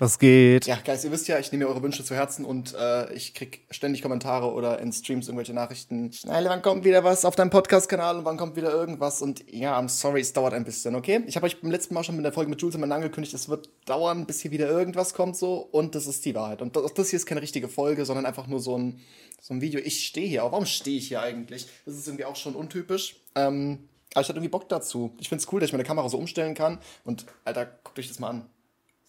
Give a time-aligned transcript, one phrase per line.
[0.00, 0.64] Was geht?
[0.64, 3.34] Ja, Guys, ihr wisst ja, ich nehme mir eure Wünsche zu Herzen und äh, ich
[3.34, 6.10] krieg ständig Kommentare oder in Streams irgendwelche Nachrichten.
[6.10, 9.20] Schnell, wann kommt wieder was auf deinem Podcast-Kanal und wann kommt wieder irgendwas?
[9.20, 11.22] Und ja, I'm sorry, es dauert ein bisschen, okay?
[11.26, 13.50] Ich habe euch beim letzten Mal schon mit der Folge mit Jules immer angekündigt, es
[13.50, 16.62] wird dauern, bis hier wieder irgendwas kommt so und das ist die Wahrheit.
[16.62, 19.00] Und das, das hier ist keine richtige Folge, sondern einfach nur so ein,
[19.42, 19.82] so ein Video.
[19.84, 20.40] Ich stehe hier.
[20.44, 21.66] Aber warum stehe ich hier eigentlich?
[21.84, 23.16] Das ist irgendwie auch schon untypisch.
[23.34, 23.80] Ähm,
[24.14, 25.12] aber ich hatte irgendwie Bock dazu.
[25.20, 26.78] Ich finde es cool, dass ich meine Kamera so umstellen kann.
[27.04, 28.46] Und, Alter, guckt euch das mal an.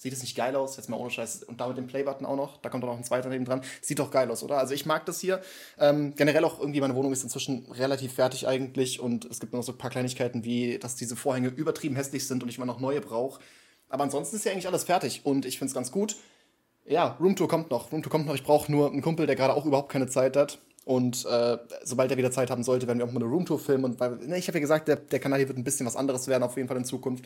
[0.02, 0.78] Sieht das nicht geil aus?
[0.78, 1.44] Jetzt mal ohne Scheiß.
[1.44, 2.58] Und da mit dem Playbutton auch noch.
[2.58, 3.62] Da kommt auch noch ein zweiter neben dran.
[3.84, 4.58] Sieht doch geil aus, oder?
[4.58, 5.42] Also ich mag das hier.
[5.78, 9.00] Ähm, generell auch irgendwie, meine Wohnung ist inzwischen relativ fertig eigentlich.
[9.00, 12.26] Und es gibt nur noch so ein paar Kleinigkeiten, wie, dass diese Vorhänge übertrieben hässlich
[12.26, 13.44] sind und ich immer noch neue brauche.
[13.90, 15.22] Aber ansonsten ist ja eigentlich alles fertig.
[15.24, 16.16] Und ich finde es ganz gut.
[16.84, 17.92] Ja, Roomtour kommt noch.
[17.92, 18.34] Roomtour kommt noch.
[18.34, 20.58] Ich brauche nur einen Kumpel, der gerade auch überhaupt keine Zeit hat.
[20.84, 23.86] Und äh, sobald er wieder Zeit haben sollte, werden wir auch mal eine Roomtour filmen.
[23.86, 25.96] Und weil, ne, ich habe ja gesagt, der, der Kanal hier wird ein bisschen was
[25.96, 27.26] anderes werden, auf jeden Fall in Zukunft.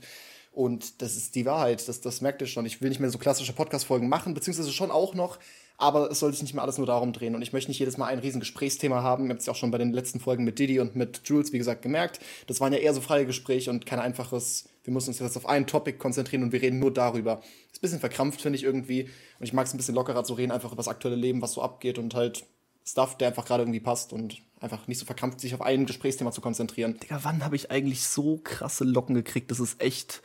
[0.55, 2.66] Und das ist die Wahrheit, das, das merkt ihr schon.
[2.66, 5.38] Ich will nicht mehr so klassische Podcast-Folgen machen, beziehungsweise schon auch noch,
[5.77, 7.35] aber es soll sich nicht mehr alles nur darum drehen.
[7.35, 9.26] Und ich möchte nicht jedes Mal ein riesen Gesprächsthema haben.
[9.26, 11.52] Ihr habt es ja auch schon bei den letzten Folgen mit Didi und mit Jules,
[11.52, 12.21] wie gesagt, gemerkt.
[12.48, 15.46] Das waren ja eher so freie Gespräche und kein einfaches, wir müssen uns jetzt auf
[15.46, 17.41] ein Topic konzentrieren und wir reden nur darüber.
[17.74, 19.10] Ist ein bisschen verkrampft, finde ich irgendwie.
[19.40, 21.52] Und ich mag es ein bisschen lockerer zu reden, einfach über das aktuelle Leben, was
[21.52, 22.46] so abgeht und halt
[22.87, 26.32] Stuff, der einfach gerade irgendwie passt und einfach nicht so verkrampft, sich auf ein Gesprächsthema
[26.32, 26.98] zu konzentrieren.
[26.98, 29.52] Digga, wann habe ich eigentlich so krasse Locken gekriegt?
[29.52, 30.21] Das ist echt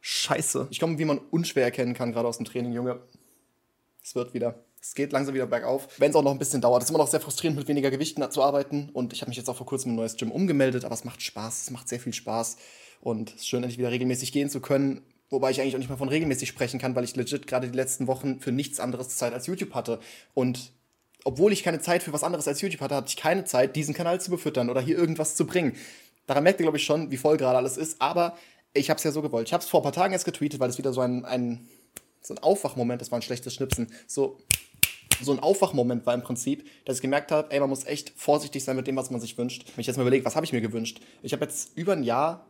[0.00, 0.68] scheiße.
[0.70, 3.00] Ich komme, wie man unschwer erkennen kann, gerade aus dem Training, Junge.
[4.02, 4.64] Es wird wieder.
[4.82, 6.82] Es geht langsam wieder bergauf, wenn es auch noch ein bisschen dauert.
[6.82, 8.88] Es ist immer noch sehr frustrierend, mit weniger Gewichten zu arbeiten.
[8.94, 11.22] Und ich habe mich jetzt auch vor kurzem ein neues Gym umgemeldet, aber es macht
[11.22, 11.62] Spaß.
[11.64, 12.56] Es macht sehr viel Spaß.
[13.02, 15.02] Und es ist schön, endlich wieder regelmäßig gehen zu können.
[15.28, 17.76] Wobei ich eigentlich auch nicht mehr von regelmäßig sprechen kann, weil ich legit gerade die
[17.76, 20.00] letzten Wochen für nichts anderes Zeit als YouTube hatte.
[20.34, 20.72] Und
[21.24, 23.94] obwohl ich keine Zeit für was anderes als YouTube hatte, hatte ich keine Zeit, diesen
[23.94, 25.76] Kanal zu befüttern oder hier irgendwas zu bringen.
[26.26, 28.00] Daran merkt ihr, glaube ich, schon, wie voll gerade alles ist.
[28.00, 28.36] Aber
[28.72, 29.48] ich habe es ja so gewollt.
[29.48, 31.68] Ich habe es vor ein paar Tagen erst getweetet, weil es wieder so ein, ein,
[32.20, 34.38] so ein Aufwachmoment, das war ein schlechtes Schnipsen, so,
[35.22, 38.64] so ein Aufwachmoment war im Prinzip, dass ich gemerkt habe, ey, man muss echt vorsichtig
[38.64, 39.64] sein mit dem, was man sich wünscht.
[39.74, 41.00] Wenn ich jetzt mal überlege, was habe ich mir gewünscht?
[41.22, 42.46] Ich habe jetzt über ein Jahr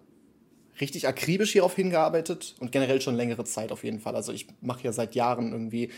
[0.80, 4.16] richtig akribisch hierauf hingearbeitet und generell schon längere Zeit auf jeden Fall.
[4.16, 5.90] Also ich mache ja seit Jahren irgendwie,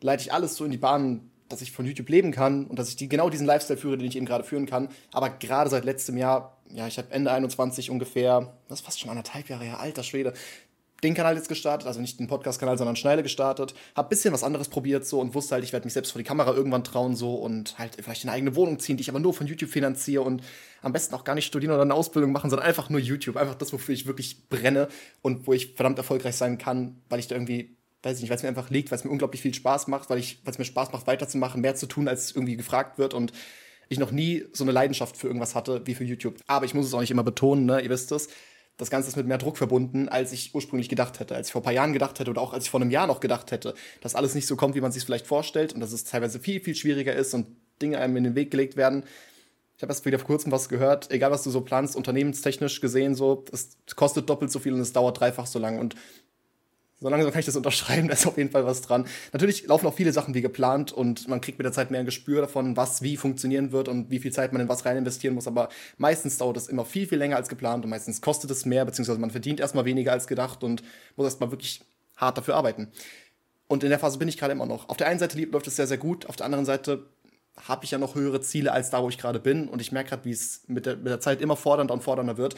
[0.00, 2.88] leite ich alles so in die Bahn, dass ich von YouTube leben kann und dass
[2.88, 4.88] ich die, genau diesen Lifestyle führe, den ich eben gerade führen kann.
[5.12, 9.10] Aber gerade seit letztem Jahr, ja, ich habe Ende 21 ungefähr, das ist fast schon
[9.10, 10.32] anderthalb Jahre her, alter Schwede,
[11.04, 14.42] den Kanal jetzt gestartet, also nicht den Podcast-Kanal, sondern Schneide gestartet, habe ein bisschen was
[14.42, 17.14] anderes probiert so und wusste halt, ich werde mich selbst vor die Kamera irgendwann trauen
[17.14, 20.22] so und halt vielleicht eine eigene Wohnung ziehen, die ich aber nur von YouTube finanziere
[20.22, 20.42] und
[20.80, 23.54] am besten auch gar nicht studieren oder eine Ausbildung machen, sondern einfach nur YouTube, einfach
[23.54, 24.88] das, wofür ich wirklich brenne
[25.20, 28.36] und wo ich verdammt erfolgreich sein kann, weil ich da irgendwie weiß ich nicht, weil
[28.36, 30.58] es mir einfach liegt, weil es mir unglaublich viel Spaß macht, weil ich, weil es
[30.58, 33.32] mir Spaß macht, weiterzumachen, mehr zu tun, als irgendwie gefragt wird und
[33.88, 36.36] ich noch nie so eine Leidenschaft für irgendwas hatte wie für YouTube.
[36.46, 37.80] Aber ich muss es auch nicht immer betonen, ne?
[37.80, 38.28] ihr wisst es.
[38.76, 41.60] Das Ganze ist mit mehr Druck verbunden, als ich ursprünglich gedacht hätte, als ich vor
[41.60, 43.74] ein paar Jahren gedacht hätte oder auch als ich vor einem Jahr noch gedacht hätte,
[44.00, 46.60] dass alles nicht so kommt, wie man sich vielleicht vorstellt und dass es teilweise viel,
[46.60, 47.46] viel schwieriger ist und
[47.80, 49.04] Dinge einem in den Weg gelegt werden.
[49.76, 53.14] Ich habe erst wieder vor kurzem was gehört, egal was du so planst, unternehmenstechnisch gesehen,
[53.14, 55.78] so, es kostet doppelt so viel und es dauert dreifach so lang.
[55.78, 55.94] Und
[57.04, 59.06] so langsam kann ich das unterschreiben, da ist auf jeden Fall was dran.
[59.32, 62.06] Natürlich laufen auch viele Sachen wie geplant und man kriegt mit der Zeit mehr ein
[62.06, 65.34] Gespür davon, was wie funktionieren wird und wie viel Zeit man in was rein investieren
[65.34, 65.46] muss.
[65.46, 68.86] Aber meistens dauert es immer viel, viel länger als geplant und meistens kostet es mehr,
[68.86, 70.82] beziehungsweise man verdient erstmal weniger als gedacht und
[71.16, 71.82] muss erstmal wirklich
[72.16, 72.88] hart dafür arbeiten.
[73.66, 74.88] Und in der Phase bin ich gerade immer noch.
[74.88, 77.06] Auf der einen Seite läuft es sehr, sehr gut, auf der anderen Seite
[77.68, 79.68] habe ich ja noch höhere Ziele als da, wo ich gerade bin.
[79.68, 82.36] Und ich merke gerade, wie es mit der, mit der Zeit immer fordernder und fordernder
[82.36, 82.56] wird.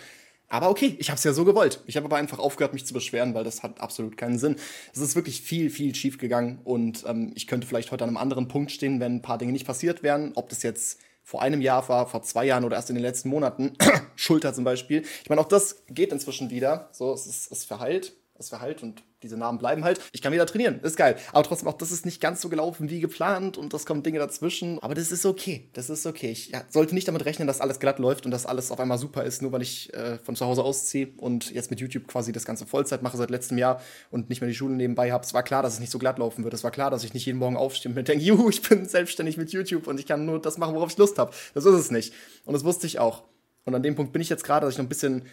[0.48, 1.82] Aber okay, ich habe es ja so gewollt.
[1.86, 4.56] Ich habe aber einfach aufgehört, mich zu beschweren, weil das hat absolut keinen Sinn.
[4.92, 8.16] Es ist wirklich viel, viel schief gegangen und ähm, ich könnte vielleicht heute an einem
[8.16, 10.32] anderen Punkt stehen, wenn ein paar Dinge nicht passiert wären.
[10.36, 13.28] Ob das jetzt vor einem Jahr war, vor zwei Jahren oder erst in den letzten
[13.28, 13.72] Monaten.
[14.14, 15.02] Schulter zum Beispiel.
[15.24, 16.88] Ich meine, auch das geht inzwischen wieder.
[16.92, 18.14] So, es ist, es verheilt.
[18.38, 20.00] Es verheilt und diese Namen bleiben halt.
[20.12, 21.16] Ich kann wieder trainieren, ist geil.
[21.32, 24.18] Aber trotzdem auch, das ist nicht ganz so gelaufen wie geplant und das kommen Dinge
[24.18, 24.78] dazwischen.
[24.80, 26.30] Aber das ist okay, das ist okay.
[26.30, 28.98] Ich ja, sollte nicht damit rechnen, dass alles glatt läuft und dass alles auf einmal
[28.98, 32.32] super ist, nur weil ich äh, von zu Hause ausziehe und jetzt mit YouTube quasi
[32.32, 33.80] das ganze Vollzeit mache seit letztem Jahr
[34.10, 35.24] und nicht mehr die Schule nebenbei habe.
[35.24, 36.54] Es war klar, dass es nicht so glatt laufen wird.
[36.54, 38.86] Es war klar, dass ich nicht jeden Morgen aufstehe und mir denke, juhu, ich bin
[38.86, 41.32] selbstständig mit YouTube und ich kann nur das machen, worauf ich Lust habe.
[41.54, 42.14] Das ist es nicht.
[42.44, 43.24] Und das wusste ich auch.
[43.64, 45.24] Und an dem Punkt bin ich jetzt gerade, dass ich noch ein bisschen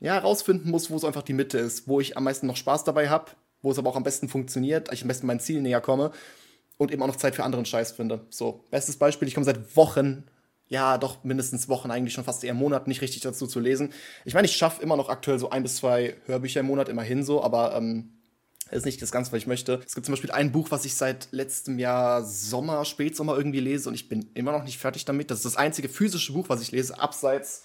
[0.00, 2.84] ja, rausfinden muss, wo so einfach die Mitte ist, wo ich am meisten noch Spaß
[2.84, 3.32] dabei habe,
[3.62, 6.10] wo es aber auch am besten funktioniert, ich am besten meinem Ziel näher komme
[6.78, 8.26] und eben auch noch Zeit für anderen Scheiß finde.
[8.30, 10.24] So, bestes Beispiel, ich komme seit Wochen,
[10.68, 13.92] ja, doch mindestens Wochen, eigentlich schon fast eher Monaten nicht richtig dazu zu lesen.
[14.24, 17.22] Ich meine, ich schaffe immer noch aktuell so ein bis zwei Hörbücher im Monat, immerhin
[17.22, 18.12] so, aber ähm,
[18.70, 19.80] ist nicht das Ganze, was ich möchte.
[19.84, 23.88] Es gibt zum Beispiel ein Buch, was ich seit letztem Jahr Sommer, Spätsommer irgendwie lese
[23.88, 25.30] und ich bin immer noch nicht fertig damit.
[25.30, 27.64] Das ist das einzige physische Buch, was ich lese, abseits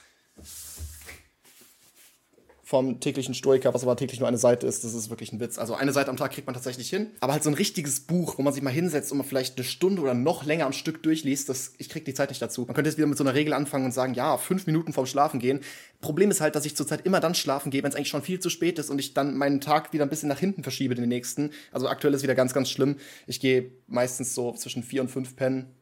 [2.66, 4.84] vom täglichen Stoiker, was aber täglich nur eine Seite ist.
[4.84, 5.60] Das ist wirklich ein Witz.
[5.60, 7.12] Also eine Seite am Tag kriegt man tatsächlich hin.
[7.20, 9.64] Aber halt so ein richtiges Buch, wo man sich mal hinsetzt und man vielleicht eine
[9.64, 12.66] Stunde oder noch länger am Stück durchliest, das, ich krieg die Zeit nicht dazu.
[12.66, 15.06] Man könnte jetzt wieder mit so einer Regel anfangen und sagen, ja, fünf Minuten vorm
[15.06, 15.60] Schlafen gehen.
[16.02, 18.40] Problem ist halt, dass ich zurzeit immer dann schlafen gehe, wenn es eigentlich schon viel
[18.40, 21.08] zu spät ist und ich dann meinen Tag wieder ein bisschen nach hinten verschiebe, den
[21.08, 21.52] nächsten.
[21.72, 22.96] Also aktuell ist wieder ganz, ganz schlimm.
[23.28, 25.76] Ich gehe meistens so zwischen vier und fünf pennen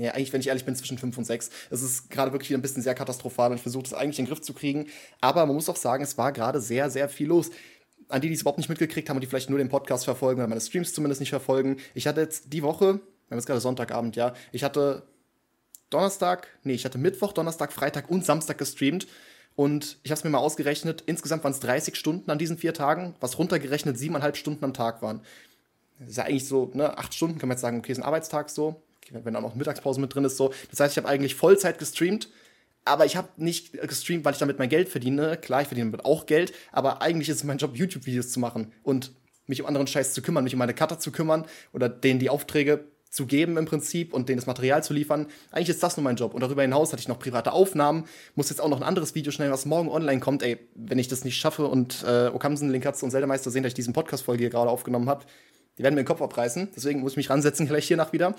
[0.00, 1.50] ja, eigentlich, wenn ich ehrlich bin, zwischen 5 und 6.
[1.68, 4.24] Es ist gerade wirklich wieder ein bisschen sehr katastrophal und ich versuche es eigentlich in
[4.24, 4.86] den Griff zu kriegen.
[5.20, 7.50] Aber man muss auch sagen, es war gerade sehr, sehr viel los.
[8.08, 10.40] An die, die es überhaupt nicht mitgekriegt haben und die vielleicht nur den Podcast verfolgen
[10.40, 11.76] oder meine Streams zumindest nicht verfolgen.
[11.94, 15.02] Ich hatte jetzt die Woche, wir haben jetzt gerade Sonntagabend, ja, ich hatte
[15.90, 19.06] Donnerstag, nee, ich hatte Mittwoch, Donnerstag, Freitag und Samstag gestreamt.
[19.54, 22.72] Und ich habe es mir mal ausgerechnet, insgesamt waren es 30 Stunden an diesen vier
[22.72, 25.20] Tagen, was runtergerechnet siebeneinhalb Stunden am Tag waren.
[25.98, 28.04] Das ist ja eigentlich so, ne, acht Stunden kann man jetzt sagen, okay, ist ein
[28.04, 30.52] Arbeitstag so wenn da noch Mittagspause mit drin ist, so.
[30.70, 32.28] Das heißt, ich habe eigentlich Vollzeit gestreamt,
[32.84, 35.36] aber ich habe nicht gestreamt, weil ich damit mein Geld verdiene.
[35.36, 38.72] Klar, ich verdiene damit auch Geld, aber eigentlich ist es mein Job, YouTube-Videos zu machen
[38.82, 39.12] und
[39.46, 42.30] mich um anderen Scheiß zu kümmern, mich um meine Cutter zu kümmern oder denen die
[42.30, 45.26] Aufträge zu geben im Prinzip und denen das Material zu liefern.
[45.50, 46.32] Eigentlich ist das nur mein Job.
[46.32, 48.04] Und darüber hinaus hatte ich noch private Aufnahmen,
[48.36, 50.44] muss jetzt auch noch ein anderes Video schnell, was morgen online kommt.
[50.44, 53.74] Ey, wenn ich das nicht schaffe und äh, Okamsen, Linkatze und Zeldemeister sehen, dass ich
[53.74, 55.24] diesen Podcast-Folge hier gerade aufgenommen habe,
[55.76, 56.68] die werden mir den Kopf abreißen.
[56.76, 58.34] Deswegen muss ich mich ransetzen gleich hier nach wieder.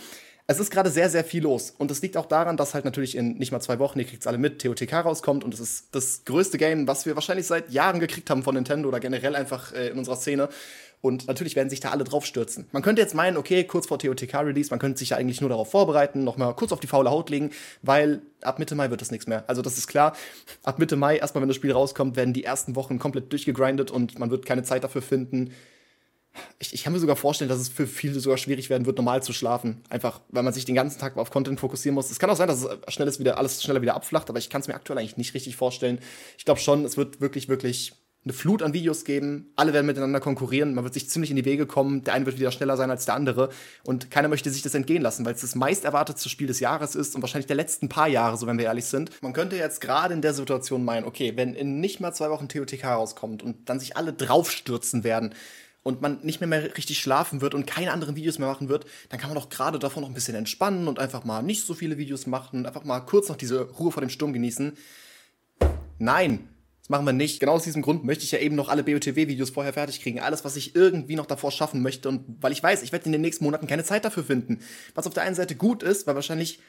[0.48, 1.74] Es ist gerade sehr, sehr viel los.
[1.78, 4.22] Und das liegt auch daran, dass halt natürlich in nicht mal zwei Wochen, ihr kriegt
[4.22, 5.44] es alle mit, TOTK rauskommt.
[5.44, 8.90] Und das ist das größte Game, was wir wahrscheinlich seit Jahren gekriegt haben von Nintendo
[8.90, 10.50] oder generell einfach äh, in unserer Szene.
[11.02, 12.68] Und natürlich werden sich da alle drauf stürzen.
[12.72, 15.72] Man könnte jetzt meinen, okay, kurz vor TOTK-Release, man könnte sich ja eigentlich nur darauf
[15.72, 17.52] vorbereiten, nochmal kurz auf die faule Haut legen,
[17.82, 19.44] weil ab Mitte Mai wird das nichts mehr.
[19.48, 20.16] Also das ist klar.
[20.64, 24.20] Ab Mitte Mai, erstmal wenn das Spiel rauskommt, werden die ersten Wochen komplett durchgegrindet und
[24.20, 25.52] man wird keine Zeit dafür finden,
[26.60, 29.24] ich, ich, kann mir sogar vorstellen, dass es für viele sogar schwierig werden wird, normal
[29.24, 29.82] zu schlafen.
[29.90, 32.10] Einfach, weil man sich den ganzen Tag auf Content fokussieren muss.
[32.10, 34.62] Es kann auch sein, dass es schnell wieder, alles schneller wieder abflacht, aber ich kann
[34.62, 36.00] es mir aktuell eigentlich nicht richtig vorstellen.
[36.38, 37.94] Ich glaube schon, es wird wirklich, wirklich
[38.24, 39.52] eine Flut an Videos geben.
[39.56, 40.76] Alle werden miteinander konkurrieren.
[40.76, 42.04] Man wird sich ziemlich in die Wege kommen.
[42.04, 43.50] Der eine wird wieder schneller sein als der andere.
[43.84, 46.94] Und keiner möchte sich das entgehen lassen, weil es das meist erwartetste Spiel des Jahres
[46.94, 49.10] ist und wahrscheinlich der letzten paar Jahre, so wenn wir ehrlich sind.
[49.24, 52.48] Man könnte jetzt gerade in der Situation meinen, okay, wenn in nicht mal zwei Wochen
[52.48, 55.34] TOTK rauskommt und dann sich alle draufstürzen werden,
[55.84, 58.86] und man nicht mehr, mehr richtig schlafen wird und keine anderen Videos mehr machen wird,
[59.10, 61.74] dann kann man doch gerade davon noch ein bisschen entspannen und einfach mal nicht so
[61.74, 64.78] viele Videos machen und einfach mal kurz noch diese Ruhe vor dem Sturm genießen.
[65.98, 66.50] Nein,
[66.82, 67.40] das machen wir nicht.
[67.40, 70.20] Genau aus diesem Grund möchte ich ja eben noch alle BOTW-Videos vorher fertig kriegen.
[70.20, 72.10] Alles, was ich irgendwie noch davor schaffen möchte.
[72.10, 74.60] Und weil ich weiß, ich werde in den nächsten Monaten keine Zeit dafür finden.
[74.96, 76.60] Was auf der einen Seite gut ist, weil wahrscheinlich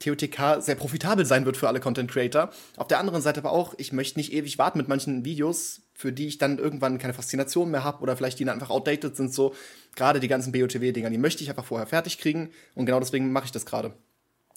[0.00, 2.50] TOTK sehr profitabel sein wird für alle Content Creator.
[2.76, 6.12] Auf der anderen Seite aber auch, ich möchte nicht ewig warten mit manchen Videos, für
[6.12, 9.32] die ich dann irgendwann keine Faszination mehr habe oder vielleicht die dann einfach outdated sind.
[9.32, 9.54] So
[9.94, 13.46] gerade die ganzen BOTW-Dinger, die möchte ich einfach vorher fertig kriegen und genau deswegen mache
[13.46, 13.94] ich das gerade.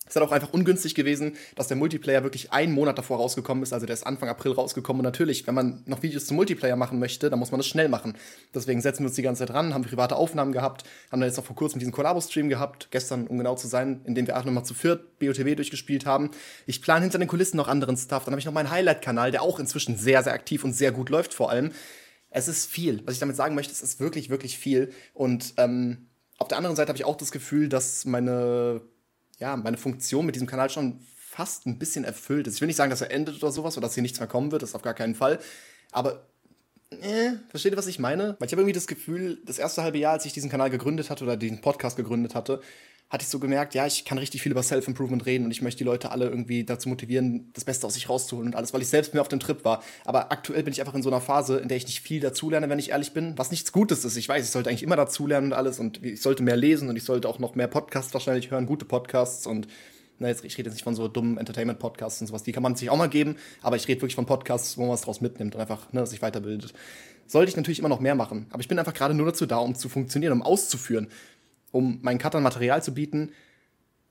[0.08, 3.62] Es ist halt auch einfach ungünstig gewesen, dass der Multiplayer wirklich einen Monat davor rausgekommen
[3.64, 3.74] ist.
[3.74, 5.02] Also der ist Anfang April rausgekommen.
[5.02, 7.90] Und natürlich, wenn man noch Videos zum Multiplayer machen möchte, dann muss man das schnell
[7.90, 8.18] machen.
[8.56, 11.38] Deswegen setzen wir uns die ganze Zeit ran, haben private Aufnahmen gehabt, haben dann jetzt
[11.38, 14.46] auch vor kurzem diesen Kollabo-Stream gehabt, gestern, um genau zu sein, in dem wir auch
[14.46, 16.32] nochmal zu viert BOTW durchgespielt haben.
[16.66, 18.26] Ich plane hinter den Kulissen noch anderen Stuff.
[18.26, 21.10] Dann habe ich noch meinen Highlight-Kanal, der auch inzwischen sehr, sehr aktiv und sehr gut
[21.10, 21.72] läuft vor allem.
[22.30, 23.02] Es ist viel.
[23.06, 24.92] Was ich damit sagen möchte, es ist wirklich, wirklich viel.
[25.14, 26.08] Und ähm,
[26.38, 28.82] auf der anderen Seite habe ich auch das Gefühl, dass meine
[29.40, 32.56] ja, meine Funktion mit diesem Kanal schon fast ein bisschen erfüllt ist.
[32.56, 34.52] Ich will nicht sagen, dass er endet oder sowas oder dass hier nichts mehr kommen
[34.52, 35.40] wird, das auf gar keinen Fall.
[35.92, 36.28] Aber,
[36.90, 38.36] äh, versteht ihr, was ich meine?
[38.40, 41.10] Weil ich habe irgendwie das Gefühl, das erste halbe Jahr, als ich diesen Kanal gegründet
[41.10, 42.62] hatte oder den Podcast gegründet hatte,
[43.10, 45.78] hatte ich so gemerkt, ja, ich kann richtig viel über Self-Improvement reden und ich möchte
[45.78, 48.90] die Leute alle irgendwie dazu motivieren, das Beste aus sich rauszuholen und alles, weil ich
[48.90, 49.82] selbst mir auf dem Trip war.
[50.04, 52.70] Aber aktuell bin ich einfach in so einer Phase, in der ich nicht viel dazulerne,
[52.70, 54.18] wenn ich ehrlich bin, was nichts Gutes ist.
[54.18, 56.98] Ich weiß, ich sollte eigentlich immer dazulernen und alles und ich sollte mehr lesen und
[56.98, 59.68] ich sollte auch noch mehr Podcasts wahrscheinlich hören, gute Podcasts und
[60.20, 62.76] na, jetzt, ich rede jetzt nicht von so dummen Entertainment-Podcasts und sowas, die kann man
[62.76, 65.56] sich auch mal geben, aber ich rede wirklich von Podcasts, wo man was draus mitnimmt
[65.56, 66.74] und einfach ne, sich weiterbildet.
[67.28, 69.58] Sollte ich natürlich immer noch mehr machen, aber ich bin einfach gerade nur dazu da,
[69.58, 71.08] um zu funktionieren, um auszuführen
[71.72, 73.32] um meinen Cuttern Material zu bieten,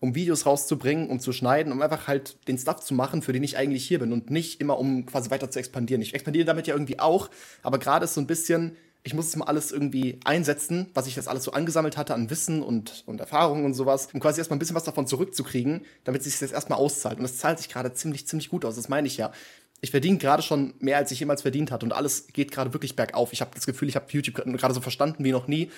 [0.01, 3.43] um Videos rauszubringen, um zu schneiden, um einfach halt den Stuff zu machen, für den
[3.43, 6.03] ich eigentlich hier bin und nicht immer, um quasi weiter zu expandieren.
[6.03, 7.31] Ich expandiere damit ja irgendwie auch,
[7.63, 11.17] aber gerade ist so ein bisschen, ich muss es mal alles irgendwie einsetzen, was ich
[11.17, 14.57] jetzt alles so angesammelt hatte an Wissen und, und Erfahrungen und sowas, um quasi erstmal
[14.57, 17.17] ein bisschen was davon zurückzukriegen, damit sich jetzt erstmal auszahlt.
[17.17, 19.33] Und das zahlt sich gerade ziemlich, ziemlich gut aus, das meine ich ja.
[19.81, 22.97] Ich verdiene gerade schon mehr, als ich jemals verdient hatte und alles geht gerade wirklich
[22.97, 23.33] bergauf.
[23.33, 25.71] Ich habe das Gefühl, ich habe YouTube gerade so verstanden wie noch nie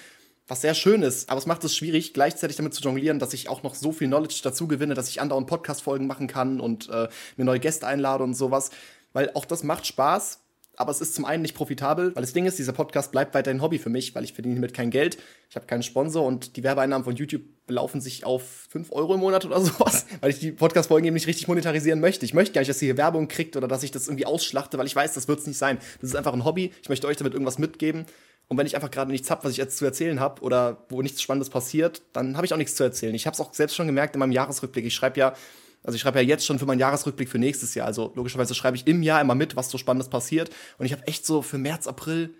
[0.48, 3.48] was sehr schön ist, aber es macht es schwierig, gleichzeitig damit zu jonglieren, dass ich
[3.48, 7.08] auch noch so viel Knowledge dazu gewinne, dass ich andauernd Podcast-Folgen machen kann und äh,
[7.36, 8.70] mir neue Gäste einlade und sowas.
[9.12, 10.40] Weil auch das macht Spaß,
[10.76, 13.60] aber es ist zum einen nicht profitabel, weil das Ding ist, dieser Podcast bleibt weiterhin
[13.60, 15.18] Hobby für mich, weil ich verdiene damit kein Geld,
[15.50, 19.20] ich habe keinen Sponsor und die Werbeeinnahmen von YouTube belaufen sich auf 5 Euro im
[19.20, 22.24] Monat oder sowas, weil ich die Podcast-Folgen eben nicht richtig monetarisieren möchte.
[22.24, 24.78] Ich möchte gar nicht, dass ihr hier Werbung kriegt oder dass ich das irgendwie ausschlachte,
[24.78, 25.78] weil ich weiß, das wird es nicht sein.
[26.00, 28.06] Das ist einfach ein Hobby, ich möchte euch damit irgendwas mitgeben
[28.48, 31.02] und wenn ich einfach gerade nichts habe, was ich jetzt zu erzählen habe oder wo
[31.02, 33.14] nichts Spannendes passiert, dann habe ich auch nichts zu erzählen.
[33.14, 34.86] Ich habe es auch selbst schon gemerkt in meinem Jahresrückblick.
[34.86, 35.34] Ich schreibe ja
[35.84, 37.86] also ich schreibe ja jetzt schon für meinen Jahresrückblick für nächstes Jahr.
[37.86, 40.50] Also logischerweise schreibe ich im Jahr immer mit, was so Spannendes passiert.
[40.76, 42.34] Und ich habe echt so für März, April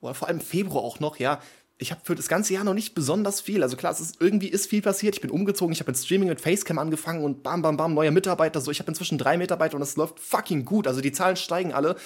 [0.00, 1.40] oder vor allem Februar auch noch, ja,
[1.78, 3.62] ich habe für das ganze Jahr noch nicht besonders viel.
[3.62, 5.14] Also klar, es ist irgendwie ist viel passiert.
[5.14, 8.10] Ich bin umgezogen, ich habe mit Streaming mit Facecam angefangen und bam, bam, bam, neuer
[8.10, 8.60] Mitarbeiter.
[8.60, 10.86] So, ich habe inzwischen drei Mitarbeiter und es läuft fucking gut.
[10.86, 11.96] Also die Zahlen steigen alle.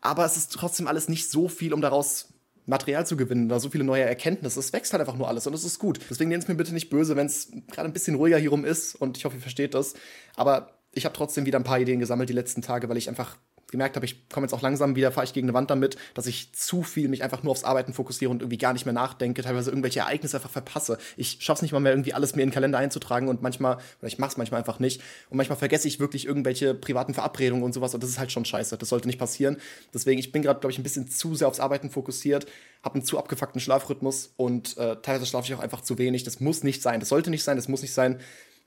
[0.00, 2.33] Aber es ist trotzdem alles nicht so viel, um daraus
[2.66, 4.60] Material zu gewinnen oder so viele neue Erkenntnisse.
[4.60, 6.00] Es wächst halt einfach nur alles und es ist gut.
[6.08, 8.64] Deswegen nehmt es mir bitte nicht böse, wenn es gerade ein bisschen ruhiger hier rum
[8.64, 9.94] ist und ich hoffe, ihr versteht das.
[10.34, 13.36] Aber ich habe trotzdem wieder ein paar Ideen gesammelt die letzten Tage, weil ich einfach
[13.74, 16.26] gemerkt habe, ich komme jetzt auch langsam wieder, fahre ich gegen eine Wand damit, dass
[16.26, 19.42] ich zu viel mich einfach nur aufs Arbeiten fokussiere und irgendwie gar nicht mehr nachdenke,
[19.42, 20.96] teilweise irgendwelche Ereignisse einfach verpasse.
[21.16, 23.78] Ich schaffe es nicht mal mehr irgendwie alles mir in den Kalender einzutragen und manchmal,
[23.98, 27.64] oder ich mache es manchmal einfach nicht und manchmal vergesse ich wirklich irgendwelche privaten Verabredungen
[27.64, 28.78] und sowas und das ist halt schon scheiße.
[28.78, 29.56] Das sollte nicht passieren.
[29.92, 32.46] Deswegen, ich bin gerade, glaube ich, ein bisschen zu sehr aufs Arbeiten fokussiert,
[32.82, 36.22] habe einen zu abgefuckten Schlafrhythmus und äh, teilweise schlafe ich auch einfach zu wenig.
[36.22, 37.00] Das muss nicht sein.
[37.00, 38.20] Das sollte nicht sein, das muss nicht sein.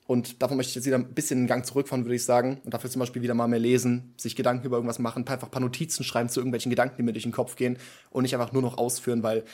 [0.08, 2.62] Und davon möchte ich jetzt wieder ein bisschen einen Gang zurückfahren, würde ich sagen.
[2.64, 5.50] Und dafür zum Beispiel wieder mal mehr lesen, sich Gedanken über irgendwas machen, einfach ein
[5.50, 7.76] paar Notizen schreiben zu irgendwelchen Gedanken, die mir durch den Kopf gehen
[8.08, 9.44] und nicht einfach nur noch ausführen, weil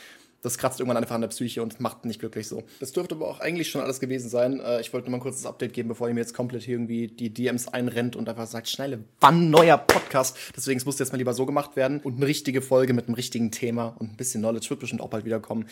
[0.42, 2.62] das kratzt irgendwann einfach an der Psyche und macht nicht glücklich so.
[2.78, 4.60] Das dürfte aber auch eigentlich schon alles gewesen sein.
[4.60, 7.08] Äh, ich wollte nur mal ein kurzes Update geben, bevor ihr mir jetzt komplett irgendwie
[7.08, 10.36] die DMs einrennt und einfach sagt, schnelle, wann neuer Podcast?
[10.56, 13.14] Deswegen es musste jetzt mal lieber so gemacht werden und eine richtige Folge mit einem
[13.14, 15.66] richtigen Thema und ein bisschen Knowledge wird bestimmt auch bald wiederkommen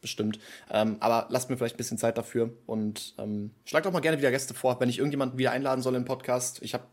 [0.00, 0.38] bestimmt.
[0.70, 4.18] Ähm, aber lasst mir vielleicht ein bisschen Zeit dafür und ähm, schlagt auch mal gerne
[4.18, 6.60] wieder Gäste vor, wenn ich irgendjemanden wieder einladen soll im Podcast.
[6.62, 6.84] Ich habe,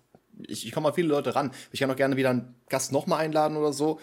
[0.45, 1.51] ich, ich komme mal viele Leute ran.
[1.71, 3.99] Ich kann auch gerne wieder einen Gast nochmal einladen oder so.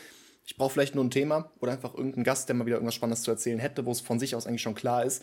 [0.47, 3.23] Ich brauche vielleicht nur ein Thema oder einfach irgendeinen Gast, der mal wieder irgendwas Spannendes
[3.23, 5.23] zu erzählen hätte, wo es von sich aus eigentlich schon klar ist.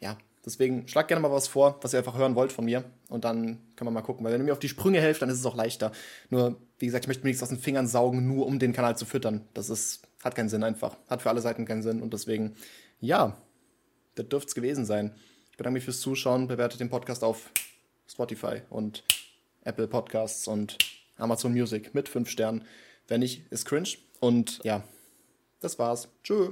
[0.00, 2.84] Ja, deswegen schlagt gerne mal was vor, was ihr einfach hören wollt von mir.
[3.08, 4.24] Und dann können wir mal gucken.
[4.24, 5.92] Weil wenn ihr mir auf die Sprünge helft, dann ist es auch leichter.
[6.30, 8.96] Nur, wie gesagt, ich möchte mir nichts aus den Fingern saugen, nur um den Kanal
[8.96, 9.46] zu füttern.
[9.54, 10.96] Das ist, hat keinen Sinn einfach.
[11.08, 12.02] Hat für alle Seiten keinen Sinn.
[12.02, 12.56] Und deswegen
[13.00, 13.36] ja,
[14.14, 15.14] das dürfte es gewesen sein.
[15.50, 16.46] Ich bedanke mich fürs Zuschauen.
[16.46, 17.50] Bewertet den Podcast auf
[18.08, 19.04] Spotify und
[19.64, 20.78] Apple Podcasts und
[21.16, 22.64] Amazon Music mit 5 Sternen.
[23.06, 23.90] Wenn nicht, ist cringe.
[24.20, 24.84] Und ja,
[25.60, 26.08] das war's.
[26.22, 26.46] Tschö.